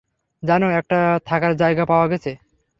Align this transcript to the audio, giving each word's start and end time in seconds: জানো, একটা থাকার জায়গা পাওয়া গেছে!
জানো, 0.43 0.67
একটা 0.79 0.99
থাকার 1.25 1.53
জায়গা 1.57 1.83
পাওয়া 1.85 2.07
গেছে! 2.07 2.31